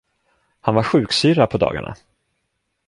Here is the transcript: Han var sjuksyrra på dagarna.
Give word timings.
Han 0.59 0.75
var 0.75 0.83
sjuksyrra 0.83 1.47
på 1.47 1.57
dagarna. 1.57 1.95